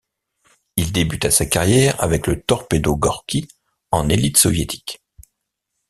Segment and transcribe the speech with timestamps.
[0.77, 3.47] Il débuta sa carrière avec le Torpedo Gorki,
[3.91, 4.99] en élite soviétique.